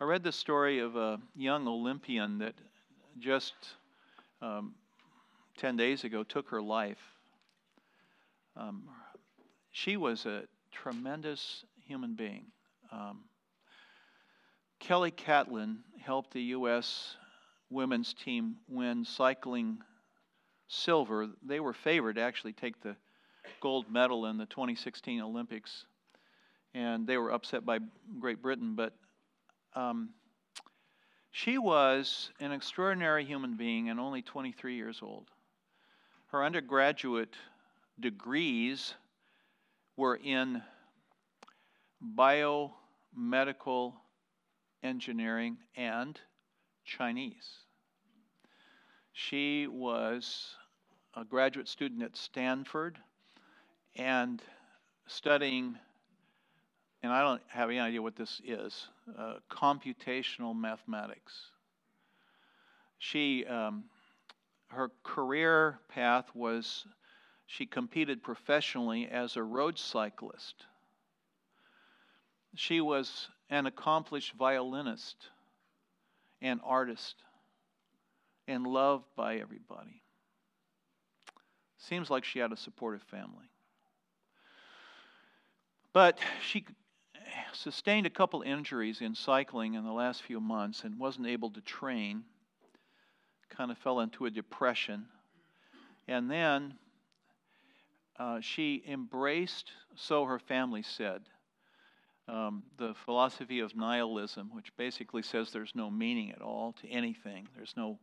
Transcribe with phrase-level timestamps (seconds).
[0.00, 2.54] I read the story of a young Olympian that
[3.18, 3.54] just
[4.40, 4.76] um,
[5.56, 7.02] 10 days ago took her life.
[8.56, 8.84] Um,
[9.72, 12.44] she was a tremendous human being.
[12.92, 13.24] Um,
[14.78, 17.16] Kelly Catlin helped the U.S.
[17.68, 19.78] women's team win cycling
[20.68, 21.26] silver.
[21.44, 22.94] They were favored to actually take the
[23.60, 25.86] gold medal in the 2016 Olympics,
[26.72, 27.80] and they were upset by
[28.20, 28.76] Great Britain.
[28.76, 28.92] But
[29.78, 30.10] um,
[31.30, 35.30] she was an extraordinary human being and only 23 years old.
[36.28, 37.34] Her undergraduate
[38.00, 38.94] degrees
[39.96, 40.62] were in
[42.16, 43.94] biomedical
[44.82, 46.18] engineering and
[46.84, 47.48] Chinese.
[49.12, 50.54] She was
[51.14, 52.98] a graduate student at Stanford
[53.96, 54.42] and
[55.06, 55.76] studying,
[57.02, 61.50] and I don't have any idea what this is, uh, computational mathematics.
[62.98, 63.84] She, um,
[64.68, 66.86] her career path was
[67.46, 70.66] she competed professionally as a road cyclist.
[72.54, 75.16] She was an accomplished violinist
[76.42, 77.22] and artist
[78.46, 80.02] and loved by everybody.
[81.78, 83.48] Seems like she had a supportive family.
[85.92, 86.66] But she
[87.52, 91.60] sustained a couple injuries in cycling in the last few months and wasn't able to
[91.60, 92.24] train.
[93.48, 95.06] Kind of fell into a depression.
[96.06, 96.74] And then
[98.18, 101.22] uh, she embraced, so her family said,
[102.28, 107.48] um, the philosophy of nihilism, which basically says there's no meaning at all to anything.
[107.56, 107.98] There's no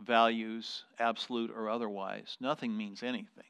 [0.00, 2.36] values, absolute or otherwise.
[2.40, 3.44] Nothing means anything.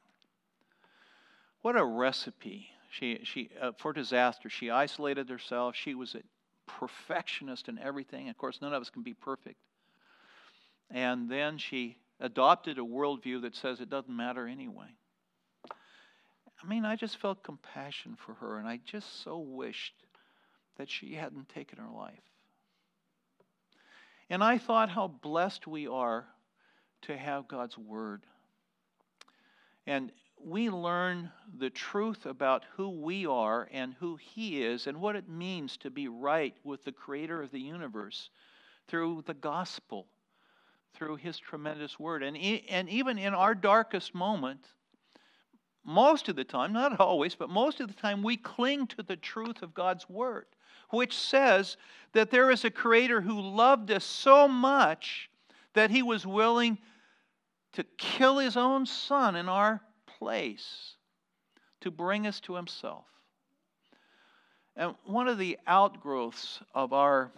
[1.63, 4.49] What a recipe she, she, uh, for disaster.
[4.49, 5.77] She isolated herself.
[5.77, 6.23] She was a
[6.67, 8.29] perfectionist in everything.
[8.29, 9.59] Of course, none of us can be perfect.
[10.91, 14.89] And then she adopted a worldview that says it doesn't matter anyway.
[15.71, 19.95] I mean, I just felt compassion for her, and I just so wished
[20.77, 22.19] that she hadn't taken her life.
[24.31, 26.27] And I thought how blessed we are
[27.03, 28.25] to have God's Word.
[29.87, 30.11] And
[30.45, 35.29] we learn the truth about who we are and who He is and what it
[35.29, 38.31] means to be right with the Creator of the universe
[38.89, 40.07] through the gospel,
[40.95, 42.23] through His tremendous Word.
[42.23, 42.37] And,
[42.69, 44.67] and even in our darkest moment,
[45.85, 49.17] most of the time, not always, but most of the time, we cling to the
[49.17, 50.47] truth of God's Word,
[50.91, 51.77] which says
[52.13, 55.31] that there is a Creator who loved us so much
[55.75, 56.79] that He was willing
[57.73, 59.83] to kill His own Son in our
[60.19, 60.95] place
[61.81, 63.05] to bring us to Himself.
[64.77, 67.33] And one of the outgrowths of our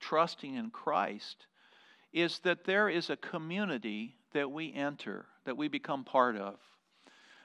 [0.00, 1.46] trusting in Christ
[2.12, 6.56] is that there is a community that we enter, that we become part of.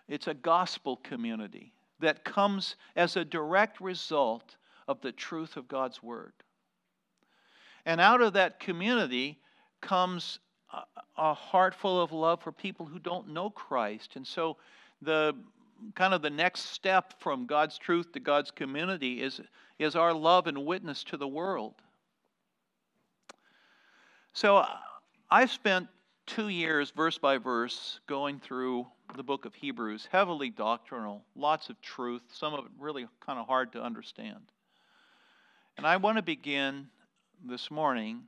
[0.08, 4.58] It's a gospel community that comes as a direct result
[4.88, 6.34] of the truth of God's Word.
[7.86, 9.40] And out of that community
[9.82, 10.40] comes
[11.18, 14.16] a heart full of love for people who don't know Christ.
[14.16, 14.58] And so
[15.02, 15.36] the
[15.96, 19.42] kind of the next step from God's truth to God's community is,
[19.80, 21.76] is our love and witness to the world.
[24.34, 24.68] So uh,
[25.30, 25.88] I've spent
[26.26, 31.82] two years, verse by verse, going through the book of Hebrews, heavily doctrinal, lots of
[31.82, 34.40] truth, some of it really kind of hard to understand.
[35.78, 36.88] And I want to begin
[37.44, 38.22] this morning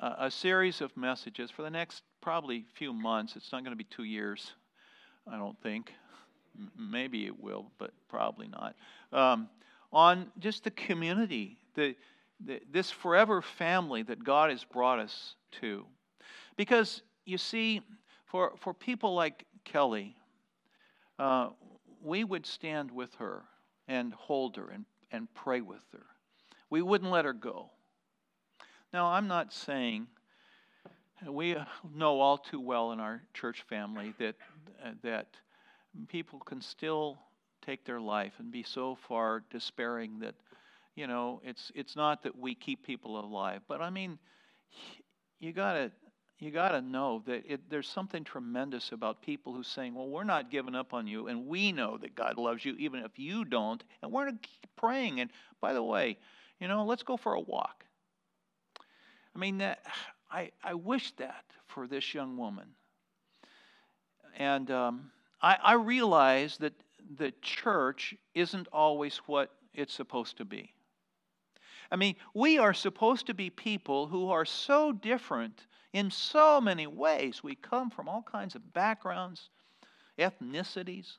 [0.00, 3.36] a series of messages for the next probably few months.
[3.36, 4.52] It's not going to be two years,
[5.30, 5.92] I don't think.
[6.58, 8.74] M- maybe it will, but probably not.
[9.12, 9.48] Um,
[9.92, 11.94] on just the community, the,
[12.44, 15.84] the, this forever family that God has brought us to.
[16.56, 17.80] Because you see,
[18.26, 20.16] for, for people like Kelly,
[21.18, 21.50] uh,
[22.02, 23.44] we would stand with her
[23.86, 26.06] and hold her and, and pray with her.
[26.70, 27.70] We wouldn't let her go.
[28.94, 30.06] Now, I'm not saying
[31.26, 31.56] we
[31.96, 34.36] know all too well in our church family that
[34.80, 35.26] uh, that
[36.06, 37.18] people can still
[37.66, 40.36] take their life and be so far despairing that
[40.94, 44.16] you know it's it's not that we keep people alive, but I mean
[45.40, 45.90] you gotta
[46.38, 50.22] you got to know that it, there's something tremendous about people who saying, "Well, we're
[50.22, 53.44] not giving up on you, and we know that God loves you, even if you
[53.44, 56.16] don't, and we're going to keep praying." And by the way,
[56.60, 57.84] you know, let's go for a walk.
[59.34, 59.80] I mean, that,
[60.30, 62.68] I, I wish that for this young woman.
[64.36, 65.10] And um,
[65.42, 66.72] I, I realize that
[67.16, 70.72] the church isn't always what it's supposed to be.
[71.90, 76.86] I mean, we are supposed to be people who are so different in so many
[76.86, 77.42] ways.
[77.42, 79.50] We come from all kinds of backgrounds,
[80.18, 81.18] ethnicities,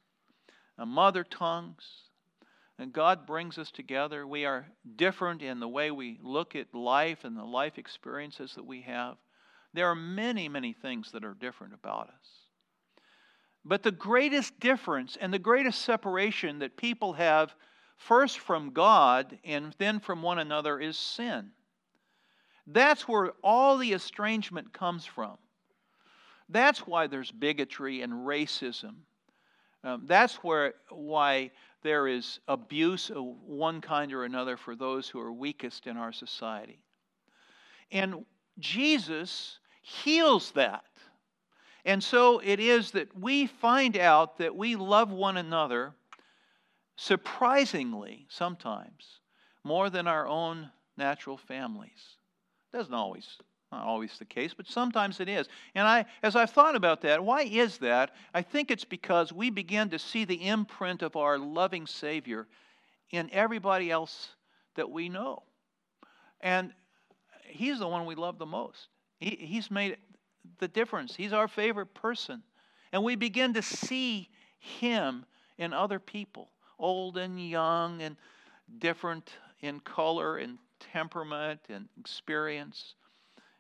[0.78, 1.86] uh, mother tongues.
[2.78, 4.28] And God brings us together.
[4.28, 4.68] We are
[4.98, 9.16] different in the way we look at life and the life experiences that we have.
[9.74, 12.46] There are many, many things that are different about us.
[13.64, 17.56] But the greatest difference and the greatest separation that people have,
[17.98, 21.52] first from God and then from one another, is sin.
[22.68, 25.38] That's where all the estrangement comes from.
[26.50, 28.96] That's why there's bigotry and racism.
[29.86, 31.52] Um, that's where why
[31.84, 36.12] there is abuse of one kind or another for those who are weakest in our
[36.12, 36.80] society.
[37.92, 38.26] And
[38.58, 40.86] Jesus heals that.
[41.86, 45.94] And so it is that we find out that we love one another
[46.96, 49.20] surprisingly sometimes
[49.64, 52.18] more than our own natural families.
[52.74, 53.28] Doesn't always
[53.72, 55.48] not always the case, but sometimes it is.
[55.74, 58.16] And I as I've thought about that, why is that?
[58.34, 62.48] I think it's because we begin to see the imprint of our loving Savior
[63.12, 64.30] in everybody else
[64.76, 65.44] that we know.
[66.42, 66.74] And
[67.44, 68.88] he's the one we love the most.
[69.20, 69.98] He, he's made
[70.60, 71.16] the difference.
[71.16, 72.44] He's our favorite person.
[72.92, 74.30] And we begin to see
[74.60, 75.26] him
[75.58, 78.16] in other people, old and young and
[78.80, 82.96] different in color and temperament and experience.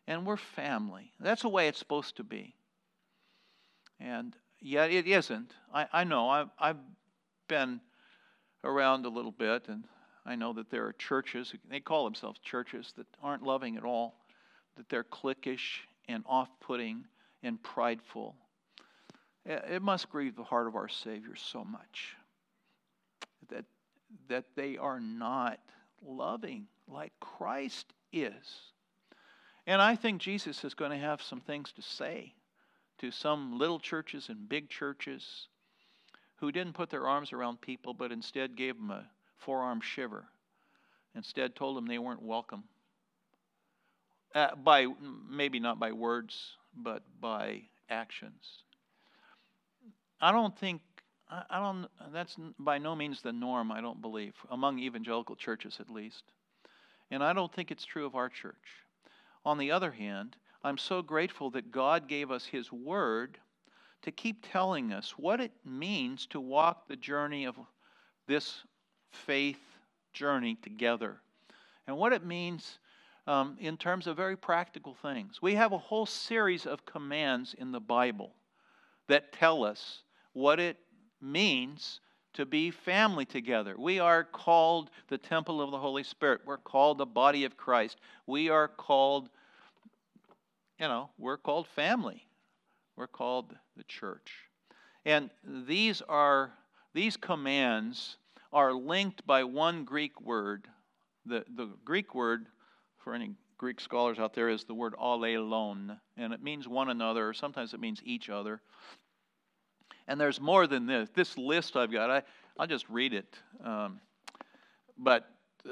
[0.07, 1.11] And we're family.
[1.19, 2.55] That's the way it's supposed to be.
[3.99, 5.53] And yet it isn't.
[5.73, 6.29] I, I know.
[6.29, 6.77] I've, I've
[7.47, 7.79] been
[8.63, 9.85] around a little bit, and
[10.25, 14.15] I know that there are churches, they call themselves churches, that aren't loving at all,
[14.75, 17.05] that they're cliquish and off putting
[17.43, 18.35] and prideful.
[19.45, 22.15] It must grieve the heart of our Savior so much
[23.49, 23.65] that,
[24.27, 25.59] that they are not
[26.03, 28.33] loving like Christ is.
[29.67, 32.33] And I think Jesus is going to have some things to say
[32.99, 35.47] to some little churches and big churches
[36.37, 39.05] who didn't put their arms around people but instead gave them a
[39.37, 40.25] forearm shiver.
[41.15, 42.65] Instead, told them they weren't welcome
[44.35, 44.85] uh, by
[45.29, 48.63] maybe not by words, but by actions.
[50.19, 50.81] I don't think
[51.29, 51.87] I don't.
[52.13, 53.71] That's by no means the norm.
[53.71, 56.23] I don't believe among evangelical churches, at least,
[57.09, 58.84] and I don't think it's true of our church.
[59.45, 63.37] On the other hand, I'm so grateful that God gave us His Word
[64.01, 67.55] to keep telling us what it means to walk the journey of
[68.27, 68.63] this
[69.11, 69.59] faith
[70.13, 71.17] journey together,
[71.87, 72.79] and what it means
[73.27, 75.41] um, in terms of very practical things.
[75.41, 78.33] We have a whole series of commands in the Bible
[79.07, 80.03] that tell us
[80.33, 80.77] what it
[81.21, 81.99] means
[82.35, 83.75] to be family together.
[83.77, 86.41] We are called the temple of the Holy Spirit.
[86.45, 87.97] We're called the body of Christ.
[88.27, 89.29] We are called,
[90.79, 92.25] you know, we're called family.
[92.95, 94.31] We're called the church.
[95.05, 96.53] And these are
[96.93, 98.17] these commands
[98.53, 100.67] are linked by one Greek word.
[101.25, 102.45] The, the Greek word
[103.03, 107.29] for any Greek scholars out there, is the word allelon, and it means one another,
[107.29, 108.61] or sometimes it means each other.
[110.07, 111.09] And there's more than this.
[111.13, 112.21] This list I've got, I,
[112.57, 113.37] I'll just read it.
[113.63, 113.99] Um,
[114.97, 115.29] but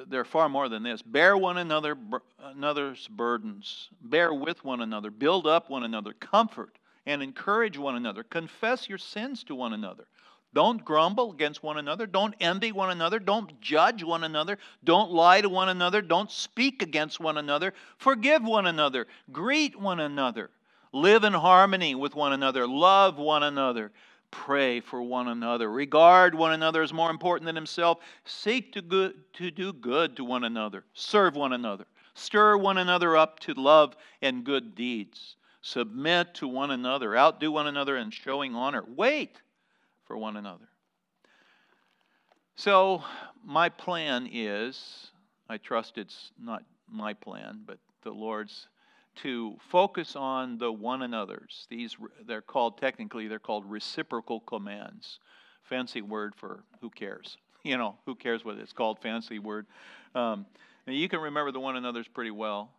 [0.07, 1.01] there are far more than this.
[1.01, 1.95] Bear one another
[2.39, 3.89] another's burdens.
[4.01, 5.11] Bear with one another.
[5.11, 6.13] Build up one another.
[6.13, 8.23] Comfort and encourage one another.
[8.23, 10.05] Confess your sins to one another.
[10.53, 12.05] Don't grumble against one another.
[12.05, 13.19] Don't envy one another.
[13.19, 14.59] Don't judge one another.
[14.83, 16.01] Don't lie to one another.
[16.01, 17.73] Don't speak against one another.
[17.97, 19.07] Forgive one another.
[19.31, 20.51] Greet one another.
[20.91, 22.67] Live in harmony with one another.
[22.67, 23.91] Love one another.
[24.33, 25.69] Pray for one another.
[25.69, 27.99] Regard one another as more important than himself.
[28.25, 30.83] Seek to, good, to do good to one another.
[30.93, 31.85] Serve one another.
[32.15, 35.35] Stir one another up to love and good deeds.
[35.61, 37.15] Submit to one another.
[37.15, 38.83] Outdo one another in showing honor.
[38.95, 39.39] Wait
[40.05, 40.67] for one another.
[42.55, 43.03] So,
[43.45, 45.11] my plan is
[45.47, 48.67] I trust it's not my plan, but the Lord's
[49.15, 51.67] to focus on the one another's.
[51.69, 55.19] These they're called technically they're called reciprocal commands.
[55.63, 57.37] Fancy word for who cares?
[57.65, 58.99] You know, who cares what it's called?
[58.99, 59.67] Fancy word.
[60.13, 60.45] Um,
[60.85, 62.69] you can remember the one another's pretty well.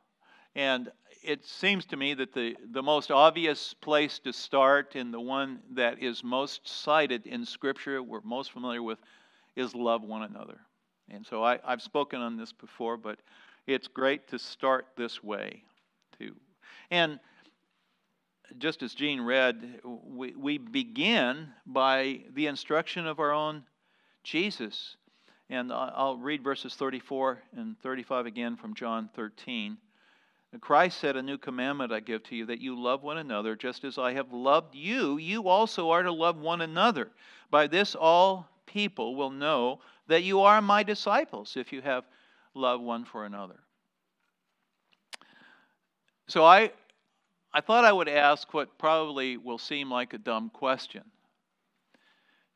[0.55, 5.21] And it seems to me that the, the most obvious place to start and the
[5.21, 8.99] one that is most cited in Scripture, we're most familiar with,
[9.57, 10.61] is love one another.
[11.09, 13.19] And so I, I've spoken on this before, but
[13.67, 15.64] it's great to start this way
[16.18, 16.35] too.
[16.90, 17.18] And
[18.59, 23.64] just as Jean read, we, we begin by the instruction of our own
[24.23, 24.97] Jesus.
[25.50, 29.76] And I'll read verses 34 and 35 again from John 13.
[30.61, 33.85] Christ said, A new commandment I give to you, that you love one another, just
[33.85, 35.18] as I have loved you.
[35.18, 37.11] You also are to love one another.
[37.50, 42.04] By this, all people will know that you are my disciples, if you have
[42.54, 43.59] love one for another.
[46.26, 46.73] So I,
[47.52, 51.02] I thought I would ask what probably will seem like a dumb question.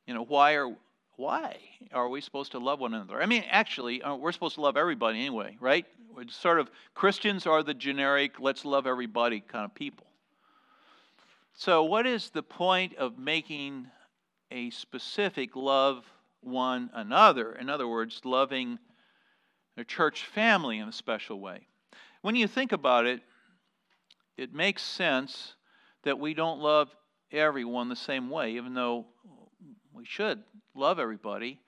[0.06, 0.74] You know, why are
[1.16, 1.56] why
[1.92, 3.20] are we supposed to love one another?
[3.20, 5.84] I mean, actually, uh, we're supposed to love everybody anyway, right?
[6.14, 10.06] We're sort of Christians are the generic let's love everybody kind of people.
[11.54, 13.88] So, what is the point of making
[14.52, 16.04] a specific love
[16.40, 17.52] one another?
[17.52, 18.78] In other words, loving
[19.76, 21.66] the church family in a special way.
[22.22, 23.20] When you think about it,
[24.38, 25.54] it makes sense
[26.04, 26.88] that we don't love
[27.32, 29.04] everyone the same way, even though
[29.92, 30.42] we should
[30.74, 31.58] love everybody.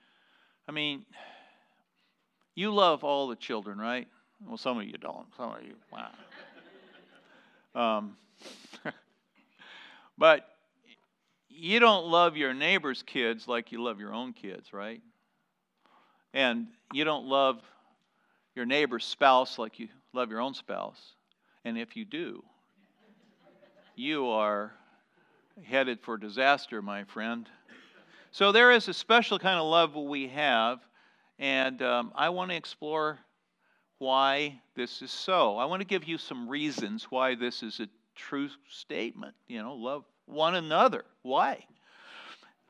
[0.67, 1.05] I mean,
[2.55, 4.07] you love all the children, right?
[4.47, 5.27] Well, some of you don't.
[5.35, 6.11] Some of you, wow.
[7.99, 8.15] um,
[10.17, 10.47] but
[11.49, 15.01] you don't love your neighbor's kids like you love your own kids, right?
[16.33, 17.59] And you don't love
[18.55, 20.99] your neighbor's spouse like you love your own spouse.
[21.65, 22.43] And if you do,
[24.01, 24.71] you are
[25.63, 27.47] headed for disaster, my friend.
[28.31, 30.79] So there is a special kind of love we have,
[31.37, 33.19] and um, I want to explore
[33.99, 35.57] why this is so.
[35.57, 39.35] I want to give you some reasons why this is a true statement.
[39.47, 41.05] You know, love one another.
[41.21, 41.63] Why?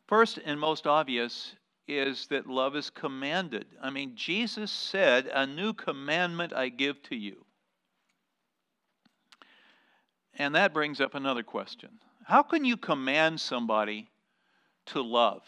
[0.08, 1.56] First and most obvious
[1.88, 3.68] is that love is commanded.
[3.82, 7.46] I mean, Jesus said, A new commandment I give to you.
[10.38, 11.90] And that brings up another question
[12.26, 14.12] How can you command somebody
[14.88, 15.44] to love.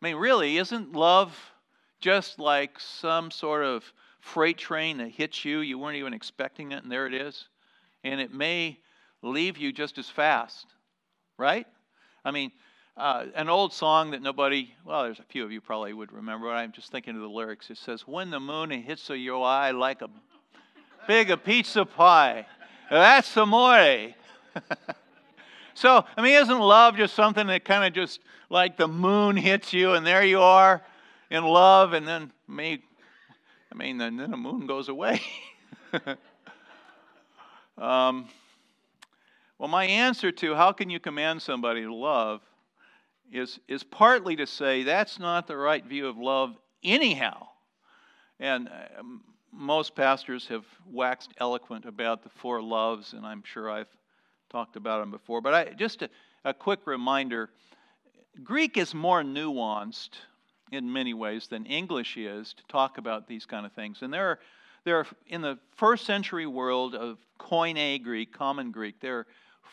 [0.00, 1.36] I mean, really, isn't love
[2.00, 3.84] just like some sort of
[4.20, 5.60] freight train that hits you?
[5.60, 7.48] You weren't even expecting it, and there it is.
[8.04, 8.78] And it may
[9.22, 10.66] leave you just as fast,
[11.38, 11.66] right?
[12.24, 12.50] I mean,
[12.96, 16.50] uh, an old song that nobody, well, there's a few of you probably would remember,
[16.50, 17.70] I'm just thinking of the lyrics.
[17.70, 20.10] It says, When the moon hits your eye like a
[21.06, 22.46] big a pizza pie,
[23.00, 24.08] that's amore.
[25.74, 28.20] So, I mean, isn't love just something that kind of just
[28.50, 30.82] like the moon hits you and there you are
[31.30, 32.82] in love and then me,
[33.72, 35.20] I mean, then, then the moon goes away.
[37.78, 38.28] um,
[39.58, 42.42] well, my answer to how can you command somebody to love
[43.32, 47.48] is, is partly to say that's not the right view of love anyhow.
[48.38, 49.02] And uh,
[49.52, 53.94] most pastors have waxed eloquent about the four loves, and I'm sure I've
[54.50, 55.40] talked about them before.
[55.40, 56.10] But I, just a,
[56.44, 57.50] a quick reminder
[58.42, 60.10] Greek is more nuanced
[60.70, 64.00] in many ways than English is to talk about these kind of things.
[64.00, 64.38] And there are,
[64.84, 69.26] there are in the first century world of Koine Greek, common Greek, there are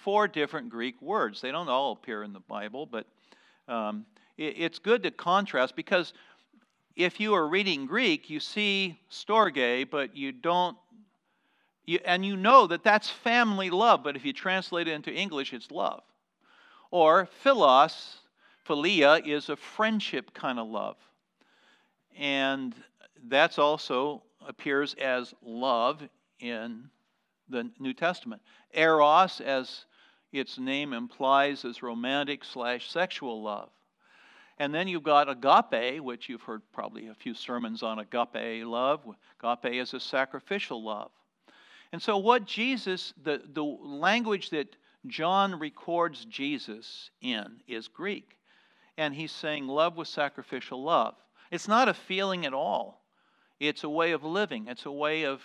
[0.04, 1.42] four different Greek words.
[1.42, 3.06] They don't all appear in the Bible, but
[3.68, 4.06] um,
[4.38, 6.14] it, it's good to contrast because
[7.00, 10.76] if you are reading Greek, you see storge, but you don't
[11.86, 15.54] you, and you know that that's family love, but if you translate it into English,
[15.54, 16.04] it's love.
[16.92, 18.18] Or philos,
[18.68, 20.98] philia, is a friendship kind of love.
[22.18, 22.76] And
[23.28, 26.04] that's also appears as love
[26.42, 26.90] in
[27.48, 28.42] the New Testament.
[28.74, 29.86] Eros, as
[30.34, 33.70] its name implies, is romantic slash sexual love.
[34.60, 39.02] And then you've got agape, which you've heard probably a few sermons on agape love.
[39.42, 41.12] Agape is a sacrificial love.
[41.92, 44.76] And so, what Jesus, the, the language that
[45.08, 48.38] John records Jesus in is Greek.
[48.98, 51.16] And he's saying love with sacrificial love.
[51.52, 53.02] It's not a feeling at all,
[53.60, 55.42] it's a way of living, it's a way of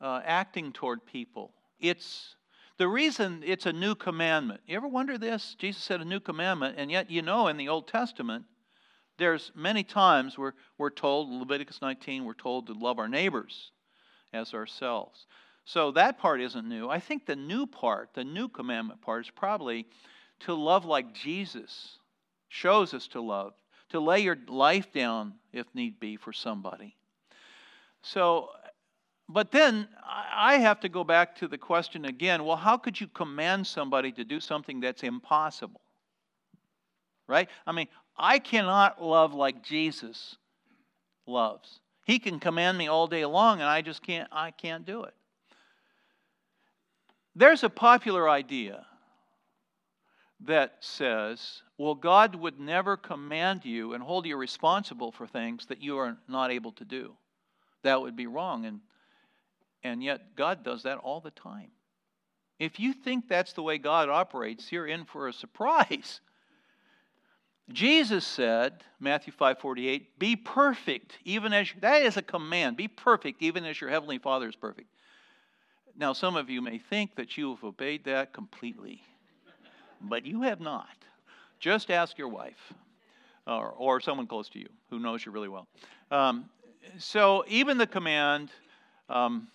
[0.00, 1.52] uh, acting toward people.
[1.80, 2.36] It's
[2.80, 4.62] the reason it's a new commandment.
[4.66, 5.54] You ever wonder this?
[5.58, 8.46] Jesus said a new commandment, and yet you know in the Old Testament,
[9.18, 13.72] there's many times where we're told, Leviticus 19, we're told to love our neighbors
[14.32, 15.26] as ourselves.
[15.66, 16.88] So that part isn't new.
[16.88, 19.86] I think the new part, the new commandment part, is probably
[20.46, 21.98] to love like Jesus
[22.48, 23.52] shows us to love,
[23.90, 26.96] to lay your life down if need be for somebody.
[28.00, 28.48] So,
[29.32, 33.06] but then I have to go back to the question again well, how could you
[33.08, 35.80] command somebody to do something that's impossible?
[37.26, 37.48] Right?
[37.66, 40.36] I mean, I cannot love like Jesus
[41.26, 41.80] loves.
[42.04, 45.14] He can command me all day long and I just can't I can't do it.
[47.36, 48.84] There's a popular idea
[50.40, 55.82] that says Well, God would never command you and hold you responsible for things that
[55.82, 57.14] you are not able to do.
[57.82, 58.66] That would be wrong.
[58.66, 58.80] And,
[59.82, 61.70] and yet, God does that all the time.
[62.58, 66.20] If you think that's the way God operates, you're in for a surprise.
[67.72, 72.76] Jesus said, Matthew 5:48, "Be perfect, even as that is a command.
[72.76, 74.88] Be perfect, even as your heavenly Father is perfect."
[75.96, 79.02] Now, some of you may think that you have obeyed that completely,
[80.00, 80.88] but you have not.
[81.58, 82.72] Just ask your wife
[83.46, 85.66] or, or someone close to you who knows you really well.
[86.10, 86.48] Um,
[86.98, 88.50] so, even the command
[89.08, 89.48] um,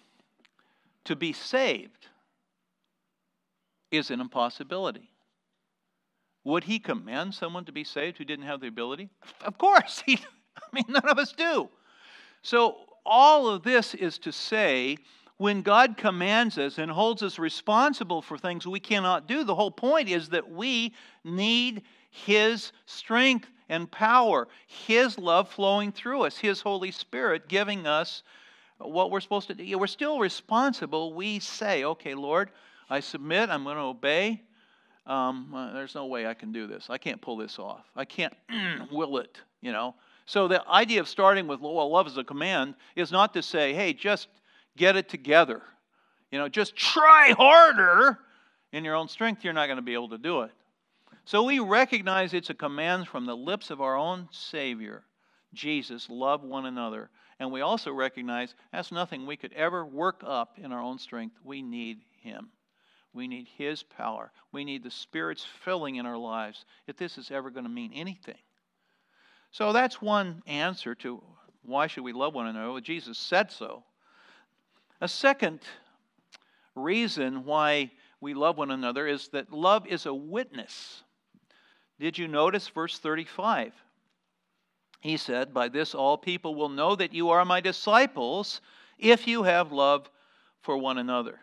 [1.06, 2.08] to be saved
[3.92, 5.10] is an impossibility.
[6.44, 9.10] Would he command someone to be saved who didn't have the ability?
[9.44, 10.04] Of course.
[10.06, 10.20] He,
[10.58, 11.70] I mean, none of us do.
[12.42, 14.98] So, all of this is to say
[15.38, 19.72] when God commands us and holds us responsible for things we cannot do, the whole
[19.72, 20.94] point is that we
[21.24, 28.24] need His strength and power, His love flowing through us, His Holy Spirit giving us
[28.78, 29.78] what we're supposed to do.
[29.78, 31.14] We're still responsible.
[31.14, 32.52] We say, okay, Lord,
[32.90, 34.42] I submit, I'm going to obey.
[35.08, 36.88] Um, uh, there's no way I can do this.
[36.90, 37.86] I can't pull this off.
[37.96, 38.34] I can't
[38.92, 39.96] will it, you know.
[40.26, 43.74] So the idea of starting with well, love as a command is not to say,
[43.74, 44.28] hey, just
[44.76, 45.62] get it together.
[46.32, 48.20] You know, just try harder.
[48.72, 50.52] In your own strength, you're not going to be able to do it.
[51.24, 55.04] So we recognize it's a command from the lips of our own Savior,
[55.54, 57.10] Jesus, love one another.
[57.40, 61.36] And we also recognize that's nothing we could ever work up in our own strength.
[61.44, 62.50] We need Him.
[63.14, 64.32] We need His power.
[64.52, 67.92] We need the Spirit's filling in our lives if this is ever going to mean
[67.94, 68.38] anything.
[69.52, 71.22] So that's one answer to
[71.64, 72.72] why should we love one another?
[72.72, 73.84] Well, Jesus said so.
[75.02, 75.62] A second
[76.76, 81.04] reason why we love one another is that love is a witness.
[82.00, 83.74] Did you notice verse 35?
[85.06, 88.60] He said, By this all people will know that you are my disciples
[88.98, 90.10] if you have love
[90.64, 91.40] for one another.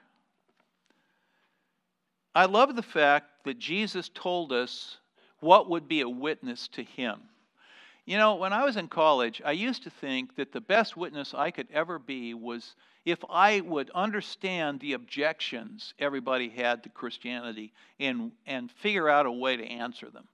[2.34, 4.96] I love the fact that Jesus told us
[5.38, 7.20] what would be a witness to him.
[8.04, 11.32] You know, when I was in college, I used to think that the best witness
[11.32, 17.72] I could ever be was if I would understand the objections everybody had to Christianity
[18.00, 20.26] and, and figure out a way to answer them.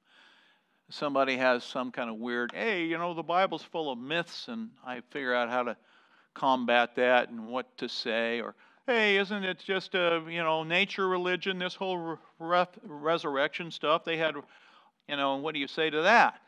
[0.91, 4.71] Somebody has some kind of weird, hey, you know, the Bible's full of myths, and
[4.87, 5.77] I figure out how to
[6.35, 8.41] combat that and what to say.
[8.41, 8.55] Or,
[8.87, 14.05] hey, isn't it just a, you know, nature religion, this whole re- resurrection stuff?
[14.05, 14.35] They had,
[15.09, 16.41] you know, and what do you say to that?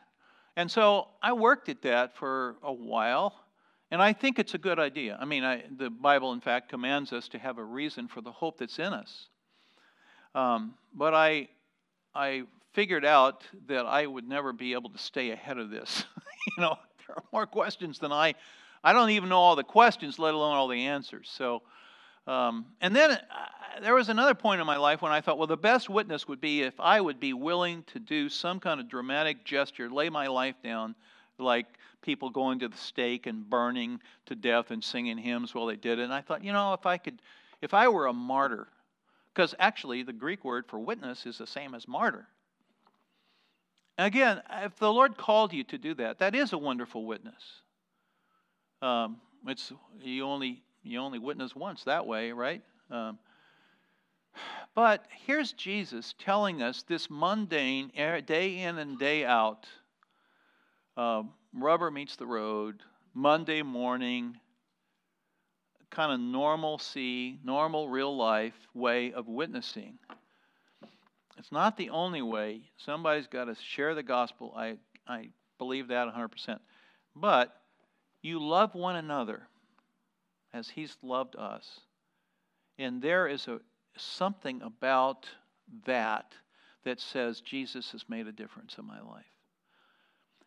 [0.55, 3.35] And so I worked at that for a while
[3.91, 5.17] and I think it's a good idea.
[5.19, 8.31] I mean, I, the Bible, in fact, commands us to have a reason for the
[8.31, 9.27] hope that's in us.
[10.33, 11.49] Um, but I,
[12.15, 16.05] I figured out that I would never be able to stay ahead of this.
[16.57, 18.35] you know, there are more questions than I.
[18.83, 21.29] I don't even know all the questions, let alone all the answers.
[21.31, 21.61] So,
[22.27, 23.17] um, and then uh,
[23.81, 26.41] there was another point in my life when I thought, well, the best witness would
[26.41, 30.27] be if I would be willing to do some kind of dramatic gesture, lay my
[30.27, 30.95] life down,
[31.37, 31.67] like
[32.01, 35.99] people going to the stake and burning to death and singing hymns while they did
[35.99, 36.03] it.
[36.03, 37.21] And I thought, you know, if I could,
[37.61, 38.67] if I were a martyr,
[39.33, 42.27] because actually the Greek word for witness is the same as martyr.
[43.97, 47.61] Again, if the Lord called you to do that, that is a wonderful witness.
[48.81, 52.61] Um, it's you only you only witness once that way, right?
[52.89, 53.19] Um,
[54.73, 57.91] but here's Jesus telling us this mundane,
[58.25, 59.67] day in and day out,
[60.97, 61.23] uh,
[61.53, 62.81] rubber meets the road,
[63.13, 64.37] Monday morning,
[65.89, 69.99] kind of normalcy, normal real life way of witnessing.
[71.41, 72.61] It's not the only way.
[72.77, 74.53] Somebody's got to share the gospel.
[74.55, 74.77] I,
[75.07, 76.59] I believe that 100%.
[77.15, 77.53] But
[78.21, 79.47] you love one another
[80.53, 81.81] as he's loved us.
[82.77, 83.59] And there is a,
[83.97, 85.27] something about
[85.85, 86.31] that
[86.85, 89.25] that says Jesus has made a difference in my life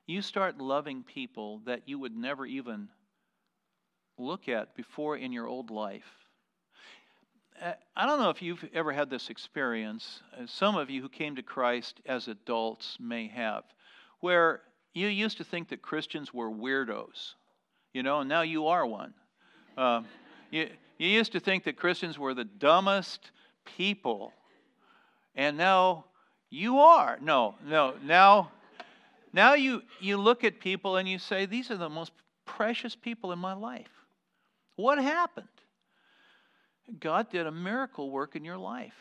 [0.06, 2.88] you start loving people that you would never even
[4.18, 6.23] look at before in your old life.
[7.60, 10.22] Uh, I don't know if you've ever had this experience.
[10.36, 13.64] Uh, some of you who came to Christ as adults may have,
[14.20, 14.60] where
[14.92, 17.34] you used to think that Christians were weirdos,
[17.92, 19.14] you know, and now you are one.
[19.76, 20.02] Uh,
[20.50, 23.30] you, you used to think that Christians were the dumbest
[23.76, 24.32] people,
[25.34, 26.06] and now
[26.50, 27.18] you are.
[27.20, 28.50] No, no, now
[29.34, 32.12] now you, you look at people and you say, These are the most
[32.46, 33.90] precious people in my life.
[34.76, 35.48] What happened?
[37.00, 38.94] God did a miracle work in your life.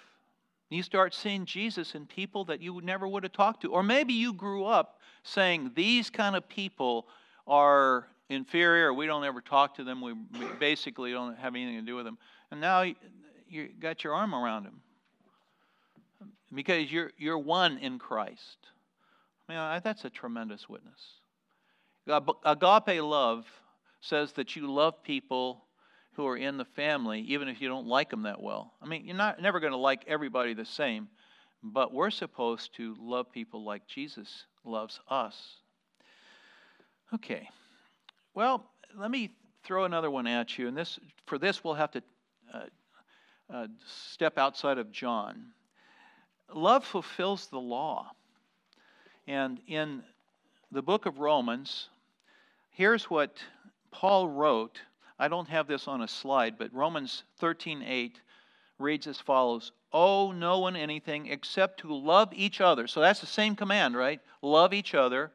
[0.69, 3.72] You start seeing Jesus in people that you never would have talked to.
[3.72, 7.08] Or maybe you grew up saying these kind of people
[7.46, 10.13] are inferior, we don't ever talk to them, we
[10.60, 12.17] basically don't have anything to do with them.
[12.52, 12.84] And now
[13.48, 14.82] you got your arm around them
[16.54, 18.58] because you're, you're one in Christ.
[19.48, 21.02] I mean, that's a tremendous witness.
[22.08, 23.46] Agape love
[24.02, 25.63] says that you love people
[26.15, 28.73] who are in the family, even if you don't like them that well.
[28.82, 31.08] I mean, you're not never going to like everybody the same,
[31.63, 35.58] but we're supposed to love people like Jesus loves us.
[37.13, 37.49] Okay.
[38.34, 38.65] Well,
[38.97, 39.32] let me
[39.63, 42.04] throw another one at you, and this for this we'll have to
[42.54, 42.60] uh,
[43.52, 45.52] uh, step outside of John.
[46.54, 48.12] Love fulfills the law,
[49.28, 50.04] and in
[50.71, 51.89] the book of Romans,
[52.71, 53.38] here's what
[53.91, 54.80] Paul wrote
[55.19, 58.21] I don't have this on a slide, but Romans 13:8
[58.80, 63.28] reads as follows: "Owe no one anything except to love each other." So that's the
[63.28, 64.19] same command, right?
[64.41, 65.32] Love each other.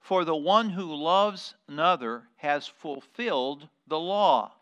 [0.00, 4.52] For the one who loves another has fulfilled the law.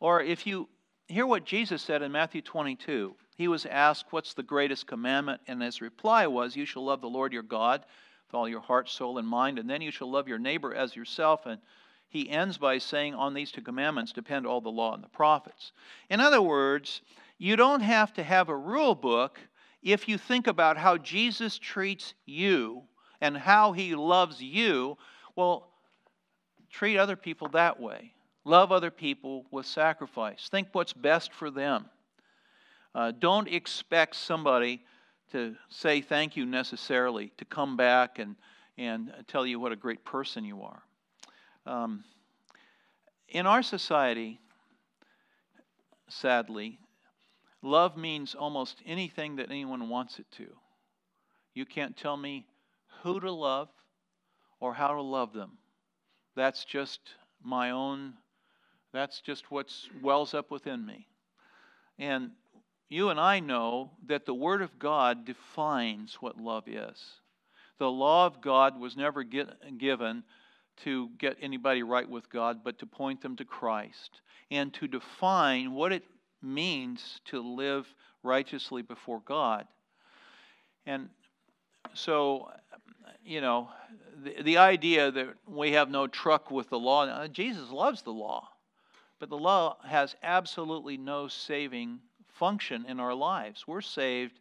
[0.00, 0.68] Or if you
[1.06, 5.40] hear what Jesus said in Matthew 22, he was asked, What's the greatest commandment?
[5.46, 7.84] And his reply was, You shall love the Lord your God
[8.26, 10.96] with all your heart, soul, and mind, and then you shall love your neighbor as
[10.96, 11.46] yourself.
[11.46, 11.60] And
[12.08, 15.72] he ends by saying, On these two commandments depend all the law and the prophets.
[16.10, 17.02] In other words,
[17.38, 19.40] you don't have to have a rule book
[19.82, 22.82] if you think about how Jesus treats you
[23.20, 24.96] and how he loves you.
[25.36, 25.68] Well,
[26.70, 28.12] treat other people that way.
[28.44, 30.48] Love other people with sacrifice.
[30.50, 31.86] Think what's best for them.
[32.94, 34.84] Uh, don't expect somebody
[35.32, 38.36] to say thank you necessarily, to come back and,
[38.78, 40.82] and tell you what a great person you are.
[41.66, 42.04] Um,
[43.28, 44.38] in our society,
[46.08, 46.78] sadly,
[47.62, 50.46] love means almost anything that anyone wants it to.
[51.54, 52.46] You can't tell me
[53.02, 53.68] who to love
[54.60, 55.52] or how to love them.
[56.36, 57.00] That's just
[57.42, 58.14] my own,
[58.92, 59.72] that's just what
[60.02, 61.06] wells up within me.
[61.98, 62.30] And
[62.88, 67.02] you and I know that the Word of God defines what love is.
[67.78, 70.22] The law of God was never get, given
[70.78, 75.72] to get anybody right with God, but to point them to Christ and to define
[75.72, 76.02] what it
[76.42, 77.86] means to live
[78.22, 79.66] righteously before God.
[80.86, 81.08] And
[81.94, 82.50] so,
[83.24, 83.68] you know,
[84.22, 88.48] the, the idea that we have no truck with the law, Jesus loves the law,
[89.18, 92.00] but the law has absolutely no saving
[92.34, 93.64] function in our lives.
[93.66, 94.38] We're saved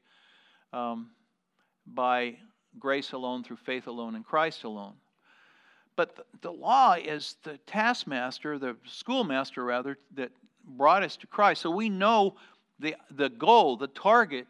[0.74, 1.12] um,
[1.86, 2.38] by
[2.80, 4.96] grace alone, through faith alone, in Christ alone.
[5.96, 10.32] But the, law is the taskmaster, the schoolmaster rather, that
[10.66, 11.62] brought us to Christ.
[11.62, 12.36] So we know
[12.80, 14.48] the, the goal, the target,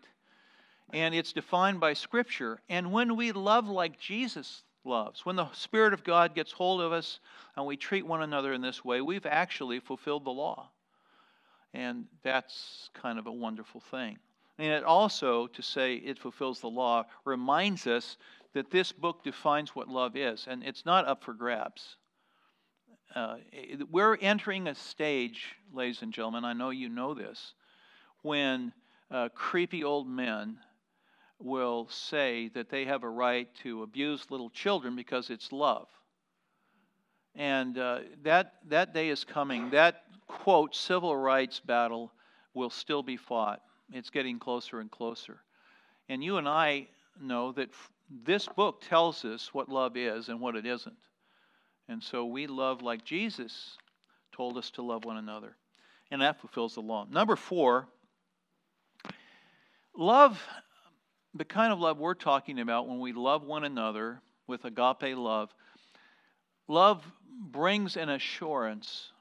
[0.93, 2.59] and it's defined by Scripture.
[2.69, 6.91] And when we love like Jesus loves, when the Spirit of God gets hold of
[6.91, 7.19] us
[7.55, 10.69] and we treat one another in this way, we've actually fulfilled the law.
[11.73, 14.17] And that's kind of a wonderful thing.
[14.59, 18.17] And it also, to say it fulfills the law, reminds us
[18.53, 21.97] that this book defines what love is, and it's not up for grabs.
[23.15, 23.37] Uh,
[23.91, 27.53] we're entering a stage, ladies and gentlemen, I know you know this,
[28.21, 28.73] when
[29.11, 30.57] uh, creepy old men
[31.39, 35.87] will say that they have a right to abuse little children because it's love.
[37.35, 39.71] And uh, that, that day is coming.
[39.71, 42.11] That, quote, civil rights battle
[42.53, 43.61] will still be fought.
[43.91, 45.39] It's getting closer and closer.
[46.09, 46.87] And you and I
[47.19, 47.69] know that
[48.25, 50.95] this book tells us what love is and what it isn't.
[51.89, 53.77] And so we love like Jesus
[54.31, 55.55] told us to love one another.
[56.11, 57.05] And that fulfills the law.
[57.09, 57.87] Number four,
[59.97, 60.41] love,
[61.33, 65.49] the kind of love we're talking about when we love one another with agape love,
[66.67, 69.11] love brings an assurance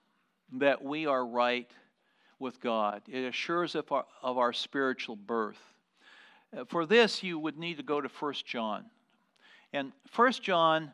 [0.52, 1.70] that we are right
[2.38, 3.02] with God.
[3.09, 5.61] It assures of our, of our spiritual birth.
[6.56, 8.84] Uh, for this, you would need to go to 1 John.
[9.72, 10.92] And 1 John,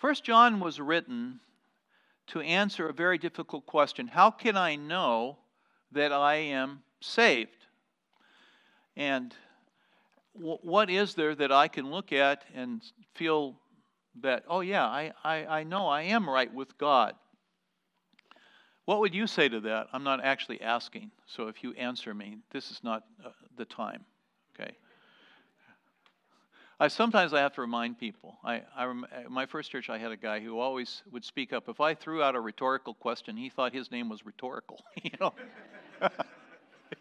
[0.00, 1.40] 1 John was written
[2.28, 5.38] to answer a very difficult question How can I know
[5.92, 7.66] that I am saved?
[8.96, 9.34] And
[10.32, 12.82] what is there that I can look at and
[13.14, 13.56] feel
[14.22, 17.14] that, oh, yeah, I, I, I know I am right with God?
[18.84, 19.88] What would you say to that?
[19.92, 24.04] I'm not actually asking, so if you answer me, this is not uh, the time,
[24.54, 24.76] okay?
[26.80, 28.38] I sometimes I have to remind people.
[28.44, 31.68] I, I rem, my first church, I had a guy who always would speak up.
[31.68, 34.82] If I threw out a rhetorical question, he thought his name was rhetorical.
[35.02, 35.32] you know.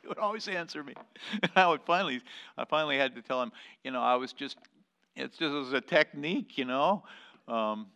[0.02, 0.94] he would always answer me.
[1.42, 2.22] And I would finally,
[2.58, 3.52] I finally had to tell him,
[3.84, 4.58] you know, I was just,
[5.16, 7.04] it's just as a technique, you know.
[7.48, 7.88] Um,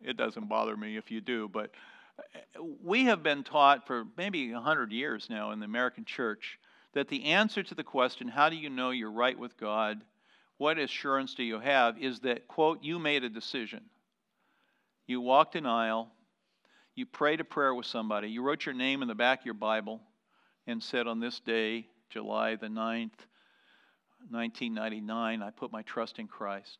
[0.00, 1.72] it doesn't bother me if you do, but
[2.18, 6.58] uh, we have been taught for maybe 100 years now in the American church
[6.92, 10.00] that the answer to the question, how do you know you're right with God?
[10.58, 11.98] What assurance do you have?
[11.98, 13.80] Is that, quote, you made a decision.
[15.06, 16.10] You walked an aisle,
[16.94, 19.54] you prayed a prayer with somebody, you wrote your name in the back of your
[19.54, 20.00] Bible
[20.66, 23.10] and said, on this day, July the 9th,
[24.30, 26.78] 1999, I put my trust in Christ.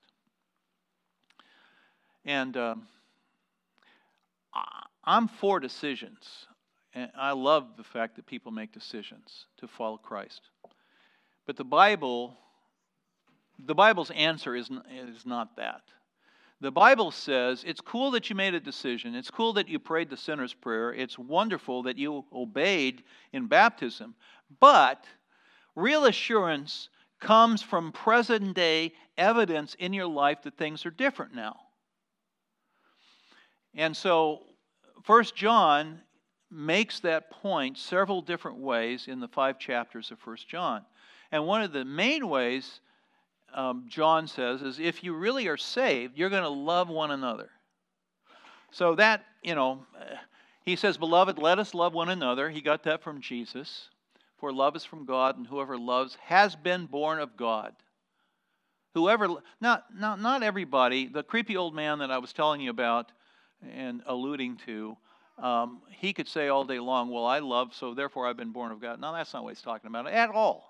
[2.25, 2.87] And um,
[5.05, 6.47] I'm for decisions.
[6.95, 10.41] And I love the fact that people make decisions to follow Christ.
[11.47, 12.37] But the Bible,
[13.59, 15.83] the Bible's answer is, is not that.
[16.61, 19.15] The Bible says it's cool that you made a decision.
[19.15, 20.93] It's cool that you prayed the sinner's prayer.
[20.93, 24.15] It's wonderful that you obeyed in baptism.
[24.59, 25.05] But
[25.77, 26.89] real assurance
[27.21, 31.57] comes from present day evidence in your life that things are different now.
[33.75, 34.43] And so,
[35.05, 36.01] First John
[36.51, 40.85] makes that point several different ways in the five chapters of First John.
[41.31, 42.81] And one of the main ways
[43.55, 47.51] um, John says is if you really are saved, you're going to love one another.
[48.71, 49.87] So that, you know,
[50.63, 52.51] he says, Beloved, let us love one another.
[52.51, 53.89] He got that from Jesus.
[54.39, 57.75] For love is from God, and whoever loves has been born of God.
[58.95, 59.29] Whoever,
[59.61, 63.11] not, not, not everybody, the creepy old man that I was telling you about
[63.69, 64.97] and alluding to,
[65.43, 68.71] um, he could say all day long, Well, I love, so therefore I've been born
[68.73, 69.01] of God.
[69.01, 70.68] No, that's not what he's talking about at all.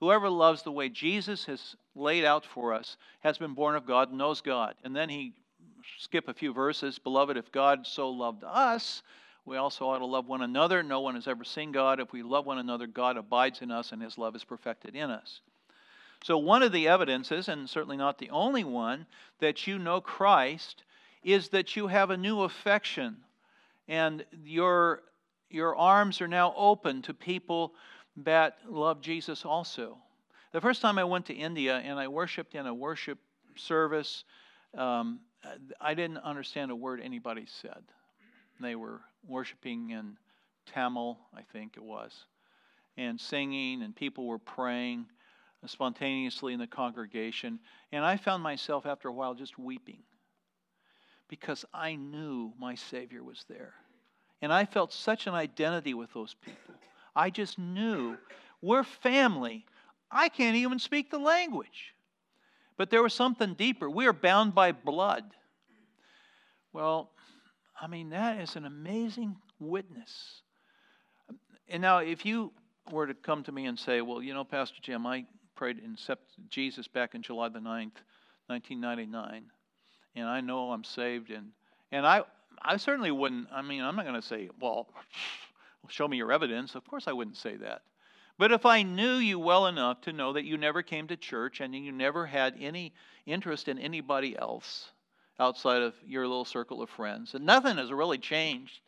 [0.00, 4.10] Whoever loves the way Jesus has laid out for us has been born of God,
[4.10, 4.74] and knows God.
[4.84, 5.32] And then he
[5.98, 6.98] skip a few verses.
[6.98, 9.02] Beloved, if God so loved us,
[9.46, 10.82] we also ought to love one another.
[10.82, 12.00] No one has ever seen God.
[12.00, 15.10] If we love one another, God abides in us and his love is perfected in
[15.10, 15.40] us.
[16.22, 19.06] So, one of the evidences, and certainly not the only one,
[19.38, 20.82] that you know Christ
[21.22, 23.18] is that you have a new affection
[23.88, 25.02] and your,
[25.50, 27.74] your arms are now open to people
[28.24, 29.98] that love Jesus also.
[30.52, 33.18] The first time I went to India and I worshiped in a worship
[33.56, 34.24] service,
[34.76, 35.20] um,
[35.80, 37.82] I didn't understand a word anybody said.
[38.60, 40.16] They were worshiping in
[40.66, 42.12] Tamil, I think it was,
[42.96, 45.06] and singing, and people were praying
[45.66, 47.58] spontaneously in the congregation.
[47.92, 49.98] And I found myself after a while just weeping
[51.28, 53.74] because I knew my Savior was there.
[54.42, 56.74] And I felt such an identity with those people.
[57.16, 58.16] I just knew
[58.62, 59.66] we're family.
[60.10, 61.94] I can't even speak the language.
[62.76, 63.88] But there was something deeper.
[63.90, 65.24] We are bound by blood.
[66.72, 67.10] Well,
[67.80, 70.42] I mean, that is an amazing witness.
[71.68, 72.52] And now, if you
[72.92, 75.24] were to come to me and say, well, you know, Pastor Jim, I
[75.56, 77.96] prayed and accepted Jesus back in July the 9th,
[78.46, 79.50] 1999
[80.16, 81.52] and I know I'm saved, and
[81.92, 82.22] and I
[82.62, 83.48] I certainly wouldn't.
[83.52, 84.88] I mean, I'm not going to say, well,
[85.88, 86.74] show me your evidence.
[86.74, 87.82] Of course, I wouldn't say that.
[88.38, 91.60] But if I knew you well enough to know that you never came to church
[91.60, 92.92] and you never had any
[93.24, 94.90] interest in anybody else
[95.40, 98.80] outside of your little circle of friends, and nothing has really changed,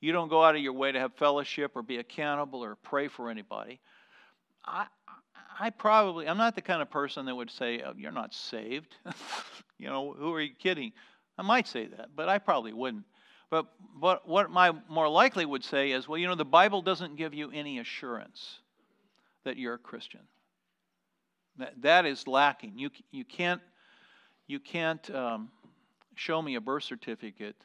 [0.00, 3.06] you don't go out of your way to have fellowship or be accountable or pray
[3.06, 3.80] for anybody.
[4.64, 4.86] I,
[5.58, 8.96] I probably, I'm not the kind of person that would say, oh, You're not saved.
[9.78, 10.92] you know, who are you kidding?
[11.38, 13.04] I might say that, but I probably wouldn't.
[13.50, 13.66] But,
[13.98, 17.50] what my more likely would say is, Well, you know, the Bible doesn't give you
[17.50, 18.60] any assurance
[19.44, 20.20] that you're a Christian.
[21.58, 22.78] That, that is lacking.
[22.78, 23.60] You, you can't,
[24.46, 25.50] you can't um,
[26.14, 27.56] show me a birth certificate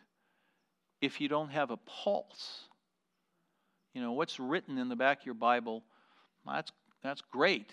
[1.02, 2.62] if you don't have a pulse.
[3.94, 5.84] You know, what's written in the back of your Bible,
[6.46, 6.72] that's,
[7.04, 7.72] that's great.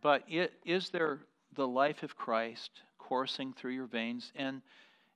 [0.00, 1.18] But it, is there
[1.54, 4.32] the life of Christ coursing through your veins?
[4.36, 4.62] And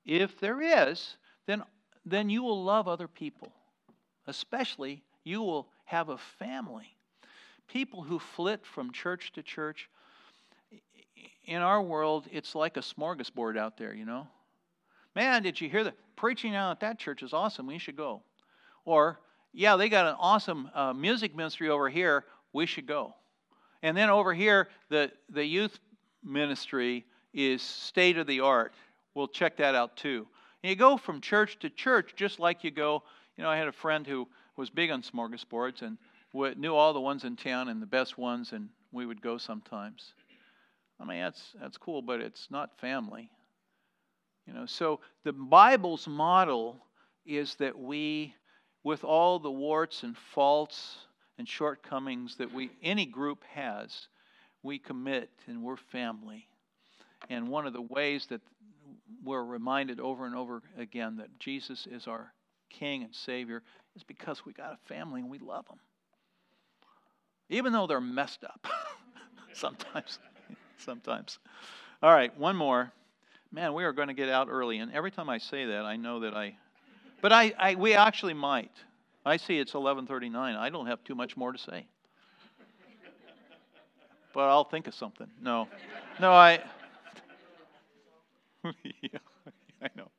[0.04, 1.62] if there is, then,
[2.04, 3.52] then you will love other people.
[4.26, 6.96] Especially, you will have a family.
[7.68, 9.88] People who flit from church to church.
[11.44, 14.28] In our world, it's like a smorgasbord out there, you know?
[15.14, 17.66] Man, did you hear the preaching out at that church is awesome.
[17.66, 18.22] We should go.
[18.84, 19.18] Or,
[19.52, 22.24] yeah, they got an awesome uh, music ministry over here.
[22.52, 23.14] We should go.
[23.82, 25.78] And then over here, the, the youth
[26.24, 28.72] ministry is state of the art.
[29.14, 30.26] We'll check that out too.
[30.62, 33.02] And you go from church to church just like you go.
[33.36, 35.98] You know, I had a friend who was big on smorgasbords and
[36.58, 40.14] knew all the ones in town and the best ones, and we would go sometimes.
[41.00, 43.28] I mean, that's, that's cool, but it's not family.
[44.46, 46.76] You know, so the Bible's model
[47.26, 48.34] is that we,
[48.84, 50.96] with all the warts and faults
[51.38, 54.08] and shortcomings that we any group has,
[54.62, 56.46] we commit and we're family.
[57.30, 58.40] And one of the ways that
[59.24, 62.32] we're reminded over and over again that Jesus is our
[62.70, 63.62] King and Savior
[63.94, 65.78] is because we got a family and we love them.
[67.50, 68.66] Even though they're messed up
[69.52, 70.18] sometimes.
[70.78, 71.38] sometimes.
[72.02, 72.92] All right, one more.
[73.52, 75.96] Man, we are going to get out early, and every time I say that, I
[75.96, 76.56] know that I.
[77.20, 78.72] But I, I we actually might.
[79.24, 80.34] I see it's 11:39.
[80.56, 81.86] I don't have too much more to say.
[84.32, 85.30] But I'll think of something.
[85.40, 85.68] No,
[86.18, 86.62] no, I.
[89.02, 89.18] yeah,
[89.82, 90.10] I know.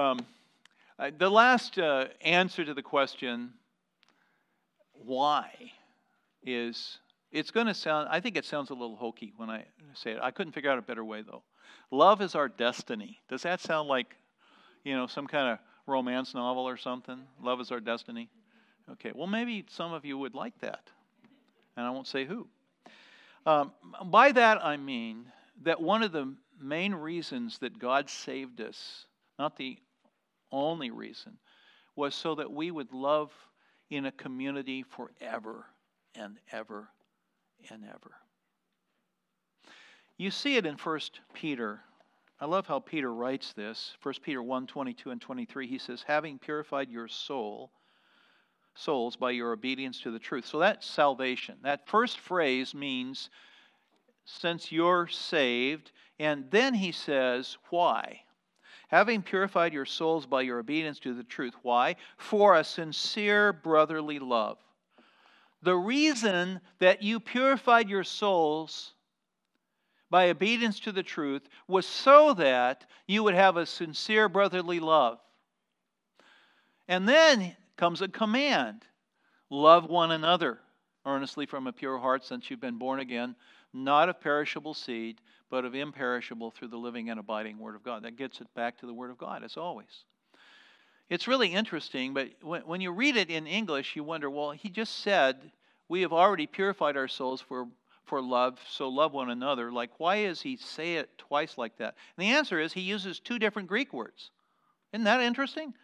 [0.00, 0.18] Um,
[1.18, 3.52] the last uh, answer to the question,
[4.92, 5.50] why,
[6.44, 6.98] is
[7.32, 10.18] it's going to sound, I think it sounds a little hokey when I say it.
[10.22, 11.42] I couldn't figure out a better way, though.
[11.90, 13.18] Love is our destiny.
[13.28, 14.16] Does that sound like,
[14.84, 17.20] you know, some kind of romance novel or something?
[17.42, 18.28] Love is our destiny?
[18.92, 20.88] Okay, well, maybe some of you would like that.
[21.76, 22.46] And I won't say who.
[23.46, 23.72] Um,
[24.06, 25.26] by that, I mean
[25.64, 29.06] that one of the main reasons that God saved us,
[29.38, 29.78] not the
[30.50, 31.38] only reason,
[31.96, 33.32] was so that we would love
[33.90, 35.66] in a community forever
[36.14, 36.88] and ever
[37.70, 38.12] and ever.
[40.16, 41.00] You see it in 1
[41.34, 41.80] Peter.
[42.40, 43.96] I love how Peter writes this.
[44.02, 45.66] 1 Peter 1 22 and 23.
[45.66, 47.70] He says, Having purified your soul,
[48.74, 50.46] souls by your obedience to the truth.
[50.46, 51.56] So that's salvation.
[51.62, 53.30] That first phrase means
[54.24, 55.92] since you're saved.
[56.22, 58.22] And then he says, Why?
[58.86, 61.54] Having purified your souls by your obedience to the truth.
[61.62, 61.96] Why?
[62.16, 64.58] For a sincere brotherly love.
[65.62, 68.94] The reason that you purified your souls
[70.10, 75.18] by obedience to the truth was so that you would have a sincere brotherly love.
[76.86, 78.84] And then comes a command
[79.50, 80.60] love one another
[81.04, 83.34] earnestly from a pure heart, since you've been born again,
[83.72, 85.20] not of perishable seed,
[85.52, 88.04] but of imperishable through the living and abiding Word of God.
[88.04, 90.04] That gets it back to the Word of God, as always.
[91.10, 94.70] It's really interesting, but when, when you read it in English, you wonder, well, he
[94.70, 95.52] just said,
[95.90, 97.68] we have already purified our souls for,
[98.06, 99.70] for love, so love one another.
[99.70, 101.96] Like, why does he say it twice like that?
[102.16, 104.30] And the answer is he uses two different Greek words.
[104.94, 105.74] Isn't that interesting?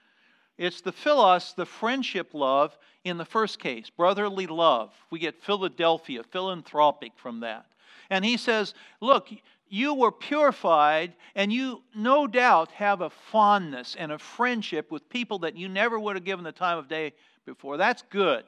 [0.57, 4.95] It's the philos, the friendship love, in the first case, brotherly love.
[5.11, 7.67] We get Philadelphia, philanthropic from that.
[8.11, 9.29] And he says, look,
[9.71, 15.41] you were purified, and you no doubt have a fondness and a friendship with people
[15.41, 17.13] that you never would have given the time of day
[17.45, 17.77] before.
[17.77, 18.45] That's good.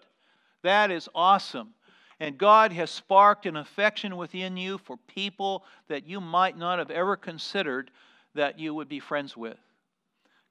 [0.63, 1.75] That is awesome.
[2.21, 6.91] And God has sparked an affection within you for people that you might not have
[6.91, 7.91] ever considered
[8.35, 9.59] that you would be friends with.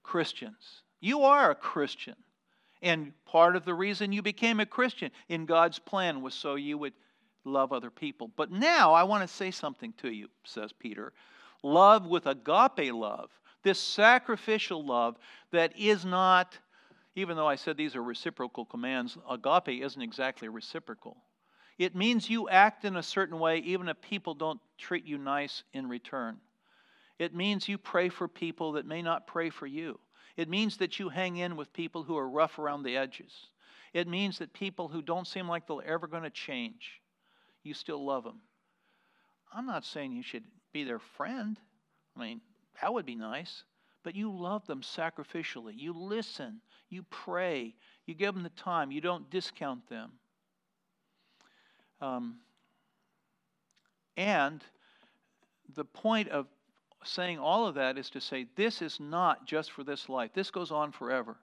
[0.02, 0.82] Christians.
[1.00, 2.16] You are a Christian.
[2.82, 6.78] And part of the reason you became a Christian in God's plan was so you
[6.78, 6.94] would
[7.46, 8.32] love other people.
[8.36, 11.14] But now I want to say something to you, says Peter.
[11.64, 13.30] Love with agape love,
[13.64, 15.18] this sacrificial love
[15.52, 16.58] that is not,
[17.16, 21.18] even though I said these are reciprocal commands, agape isn't exactly reciprocal.
[21.78, 25.64] It means you act in a certain way even if people don't treat you nice
[25.74, 26.38] in return.
[27.18, 30.00] It means you pray for people that may not pray for you.
[30.38, 33.34] It means that you hang in with people who are rough around the edges.
[33.94, 37.02] It means that people who don't seem like they're ever going to change
[37.70, 38.42] you still love them.
[39.54, 41.58] I'm not saying you should be their friend.
[42.18, 42.42] I mean,
[42.82, 43.64] that would be nice.
[44.04, 45.74] But you love them sacrificially.
[45.76, 46.62] You listen.
[46.90, 47.76] You pray.
[48.06, 48.92] You give them the time.
[48.92, 50.12] You don't discount them.
[52.02, 52.38] Um,
[54.18, 54.64] and
[55.76, 56.48] the point of
[57.04, 60.52] saying all of that is to say this is not just for this life, this
[60.52, 61.38] goes on forever.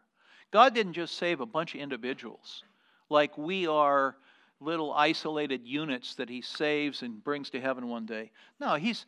[0.50, 2.62] God didn't just save a bunch of individuals
[3.08, 4.16] like we are
[4.60, 8.30] little isolated units that he saves and brings to heaven one day.
[8.58, 9.06] No, he's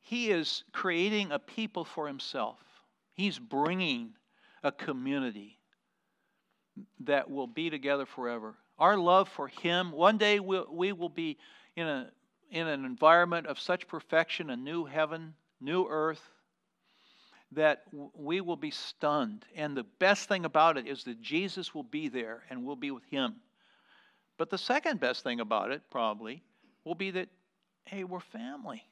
[0.00, 2.58] he is creating a people for himself.
[3.14, 4.14] He's bringing
[4.62, 5.58] a community
[7.00, 8.56] that will be together forever.
[8.78, 11.38] Our love for him, one day we'll, we will be
[11.76, 12.10] in, a,
[12.50, 16.22] in an environment of such perfection, a new heaven, new earth,
[17.52, 17.84] that
[18.14, 19.44] we will be stunned.
[19.54, 22.90] And the best thing about it is that Jesus will be there and we'll be
[22.90, 23.36] with him.
[24.42, 26.42] But the second best thing about it, probably,
[26.82, 27.28] will be that,
[27.84, 28.82] hey, we're family.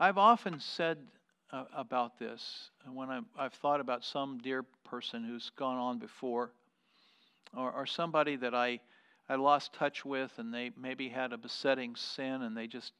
[0.00, 0.96] I've often said
[1.52, 6.52] uh, about this when I've, I've, thought about some dear person who's gone on before,
[7.54, 8.80] or, or somebody that I,
[9.28, 12.94] I lost touch with and they maybe had a besetting sin and they just,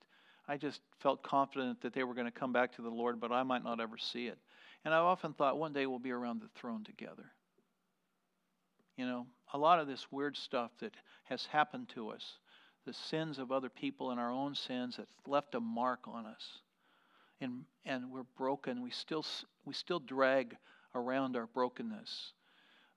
[0.46, 3.32] I just felt confident that they were going to come back to the Lord, but
[3.32, 4.36] I might not ever see it.
[4.84, 7.32] And I've often thought one day we'll be around the throne together.
[8.96, 10.94] You know, a lot of this weird stuff that
[11.24, 12.24] has happened to us,
[12.86, 16.60] the sins of other people and our own sins that left a mark on us.
[17.40, 18.82] And, and we're broken.
[18.82, 19.24] We still,
[19.64, 20.56] we still drag
[20.94, 22.32] around our brokenness,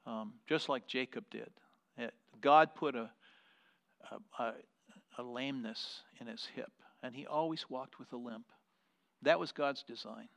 [0.05, 1.49] um, just like Jacob did.
[1.97, 3.09] It, God put a,
[4.11, 4.53] a, a,
[5.17, 6.71] a lameness in his hip,
[7.03, 8.45] and he always walked with a limp.
[9.23, 10.29] That was God's design.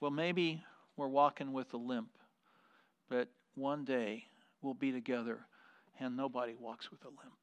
[0.00, 0.62] Well, maybe
[0.96, 2.08] we're walking with a limp,
[3.10, 4.24] but one day
[4.64, 5.46] we'll be together
[6.00, 7.34] and nobody walks with a limp.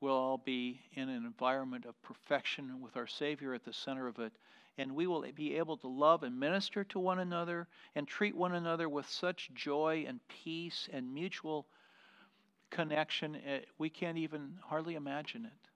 [0.00, 4.18] We'll all be in an environment of perfection with our Savior at the center of
[4.18, 4.32] it,
[4.76, 8.54] and we will be able to love and minister to one another and treat one
[8.54, 11.66] another with such joy and peace and mutual
[12.70, 13.36] connection.
[13.46, 15.68] Eh, we can't even hardly imagine it.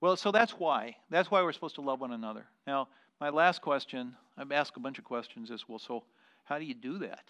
[0.00, 0.96] Well, so that's why.
[1.10, 2.46] That's why we're supposed to love one another.
[2.66, 2.88] Now,
[3.20, 6.02] my last question, I've asked a bunch of questions, is well, so
[6.44, 7.22] how do you do that?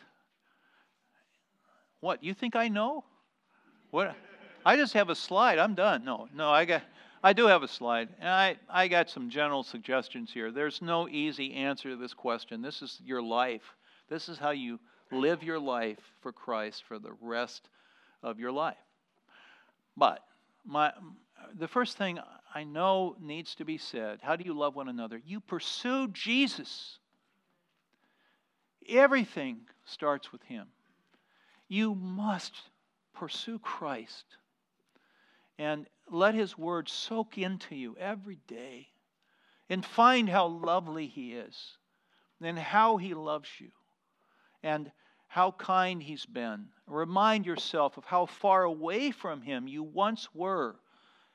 [2.03, 3.05] What, you think I know?
[3.92, 4.16] What?
[4.66, 5.61] I just have a slide.
[5.61, 6.05] I'm done.
[6.05, 6.82] No, no, I got
[7.22, 8.09] I do have a slide.
[8.18, 10.50] And I, I got some general suggestions here.
[10.50, 12.61] There's no easy answer to this question.
[12.61, 13.62] This is your life.
[14.11, 14.80] This is how you
[15.12, 17.68] live your life for Christ for the rest
[18.20, 18.74] of your life.
[19.96, 20.24] But
[20.66, 20.92] my
[21.57, 22.18] the first thing
[22.53, 25.20] I know needs to be said, how do you love one another?
[25.24, 26.98] You pursue Jesus.
[28.88, 30.66] Everything starts with him.
[31.72, 32.52] You must
[33.14, 34.26] pursue Christ
[35.58, 38.88] and let his word soak into you every day
[39.70, 41.78] and find how lovely he is
[42.42, 43.70] and how he loves you
[44.62, 44.92] and
[45.28, 46.66] how kind he's been.
[46.86, 50.76] Remind yourself of how far away from him you once were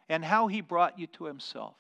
[0.07, 1.73] and how he brought you to himself.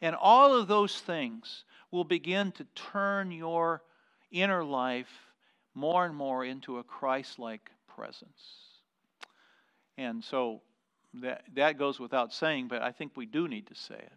[0.00, 3.82] And all of those things will begin to turn your
[4.30, 5.12] inner life
[5.74, 8.42] more and more into a Christ like presence.
[9.96, 10.62] And so
[11.22, 14.12] that, that goes without saying, but I think we do need to say it.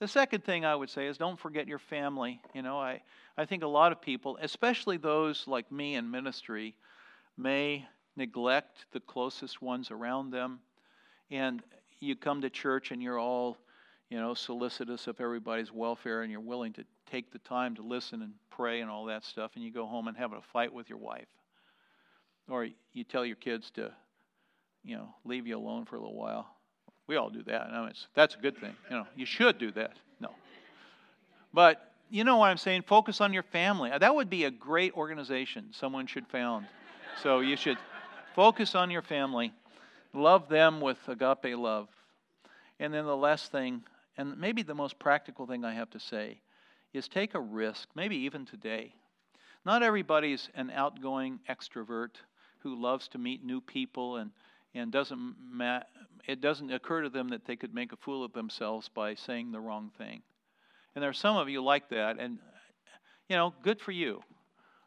[0.00, 2.40] The second thing I would say is don't forget your family.
[2.54, 3.02] You know, I,
[3.36, 6.74] I think a lot of people, especially those like me in ministry,
[7.36, 7.86] may
[8.16, 10.58] neglect the closest ones around them.
[11.30, 11.62] And
[12.00, 13.58] you come to church and you're all,
[14.10, 18.22] you know, solicitous of everybody's welfare and you're willing to take the time to listen
[18.22, 20.88] and pray and all that stuff, and you go home and have a fight with
[20.88, 21.28] your wife.
[22.52, 23.90] Or you tell your kids to,
[24.84, 26.54] you know, leave you alone for a little while.
[27.06, 27.62] We all do that.
[27.62, 28.74] I mean, that's a good thing.
[28.90, 29.96] You know, you should do that.
[30.20, 30.28] No.
[31.54, 32.82] But you know what I'm saying?
[32.82, 33.90] Focus on your family.
[33.98, 36.66] That would be a great organization someone should found.
[37.22, 37.78] So you should
[38.36, 39.54] focus on your family.
[40.12, 41.88] Love them with agape love.
[42.78, 43.82] And then the last thing,
[44.18, 46.42] and maybe the most practical thing I have to say,
[46.92, 48.92] is take a risk, maybe even today.
[49.64, 52.16] Not everybody's an outgoing extrovert
[52.62, 54.30] who loves to meet new people and,
[54.74, 55.82] and doesn't ma-
[56.26, 59.50] it doesn't occur to them that they could make a fool of themselves by saying
[59.50, 60.22] the wrong thing.
[60.94, 62.38] And there are some of you like that, and
[63.28, 64.22] you know, good for you.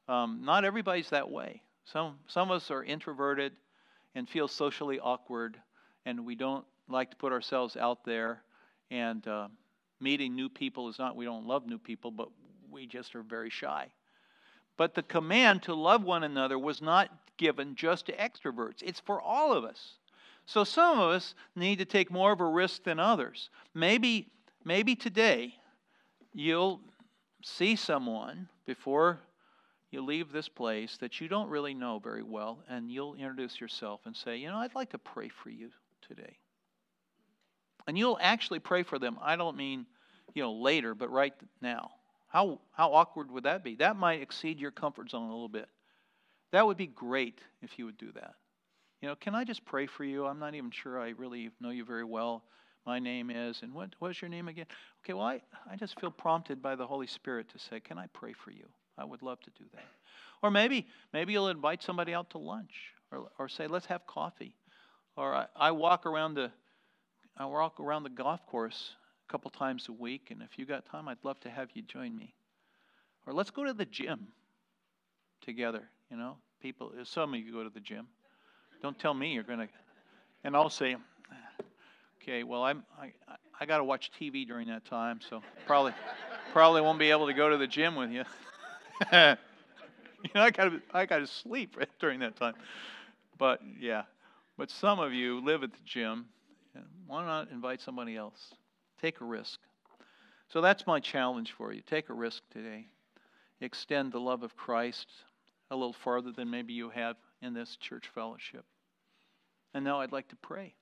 [0.07, 1.61] Um, not everybody's that way.
[1.85, 3.53] Some some of us are introverted
[4.13, 5.57] and feel socially awkward,
[6.05, 8.41] and we don't like to put ourselves out there.
[8.91, 9.47] And uh,
[9.99, 12.29] meeting new people is not we don't love new people, but
[12.71, 13.87] we just are very shy.
[14.77, 19.21] But the command to love one another was not given just to extroverts, it's for
[19.21, 19.93] all of us.
[20.45, 23.49] So some of us need to take more of a risk than others.
[23.73, 24.27] Maybe,
[24.63, 25.55] maybe today
[26.33, 26.81] you'll
[27.43, 29.19] see someone before
[29.91, 34.01] you leave this place that you don't really know very well, and you'll introduce yourself
[34.05, 35.69] and say, You know, I'd like to pray for you
[36.07, 36.37] today.
[37.87, 39.17] And you'll actually pray for them.
[39.21, 39.85] I don't mean,
[40.33, 41.91] you know, later, but right now.
[42.27, 43.75] How, how awkward would that be?
[43.75, 45.69] That might exceed your comfort zone a little bit.
[46.51, 48.35] That would be great if you would do that.
[49.01, 50.25] You know, can I just pray for you?
[50.25, 52.43] I'm not even sure I really know you very well.
[52.85, 54.67] My name is, and what, what's your name again?
[55.03, 58.07] Okay, well, I, I just feel prompted by the Holy Spirit to say, Can I
[58.13, 58.65] pray for you?
[58.97, 59.85] I would love to do that.
[60.43, 64.55] Or maybe, maybe you'll invite somebody out to lunch or, or say, Let's have coffee.
[65.17, 66.51] Or I, I walk around the
[67.37, 68.95] I walk around the golf course
[69.27, 71.81] a couple times a week, and if you got time, I'd love to have you
[71.81, 72.33] join me.
[73.25, 74.27] Or let's go to the gym
[75.41, 75.89] together.
[76.15, 76.93] You know, people.
[77.03, 78.07] Some of you go to the gym.
[78.81, 79.67] Don't tell me you're going to.
[80.45, 80.95] And I'll say,
[82.21, 83.11] okay, well, I'm I
[83.59, 85.91] I got to watch TV during that time, so probably
[86.53, 88.23] probably won't be able to go to the gym with you.
[89.11, 92.53] you know, I got to I got to sleep during that time.
[93.37, 94.03] But yeah,
[94.57, 96.27] but some of you live at the gym.
[97.07, 98.53] Why not invite somebody else?
[99.01, 99.59] Take a risk.
[100.47, 101.81] So that's my challenge for you.
[101.81, 102.85] Take a risk today.
[103.59, 105.07] Extend the love of Christ.
[105.75, 108.63] A little farther than maybe you have in this church fellowship.
[109.73, 110.73] And now I'd like to pray.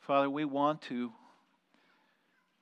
[0.00, 1.12] Father, we want to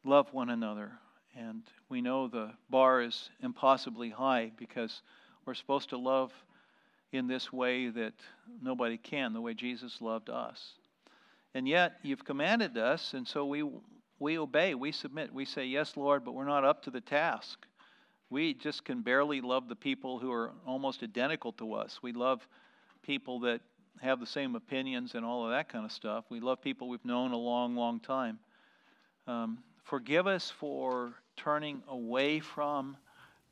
[0.04, 0.92] love one another,
[1.36, 5.02] and we know the bar is impossibly high because
[5.46, 6.32] we're supposed to love
[7.12, 8.14] in this way that
[8.60, 10.72] nobody can, the way Jesus loved us.
[11.54, 13.64] And yet, you've commanded us, and so we,
[14.18, 15.32] we obey, we submit.
[15.32, 17.64] We say, Yes, Lord, but we're not up to the task.
[18.30, 21.98] We just can barely love the people who are almost identical to us.
[22.00, 22.46] We love
[23.02, 23.60] people that
[24.00, 26.24] have the same opinions and all of that kind of stuff.
[26.30, 28.38] We love people we've known a long, long time.
[29.26, 32.96] Um, forgive us for turning away from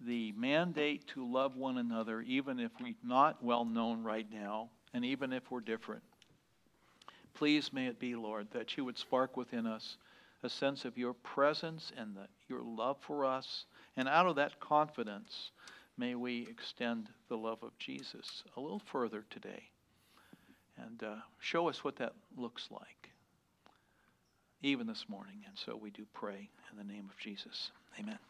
[0.00, 5.04] the mandate to love one another, even if we're not well known right now, and
[5.04, 6.02] even if we're different.
[7.34, 9.96] Please may it be, Lord, that you would spark within us
[10.44, 13.64] a sense of your presence and the, your love for us
[13.98, 15.50] and out of that confidence,
[15.96, 19.64] may we extend the love of Jesus a little further today
[20.76, 23.10] and uh, show us what that looks like,
[24.62, 25.42] even this morning.
[25.48, 27.72] And so we do pray in the name of Jesus.
[27.98, 28.27] Amen.